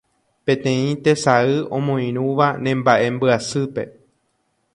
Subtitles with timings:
[0.45, 3.83] Peteĩ tesay omoirũva ne mba'embyasýpe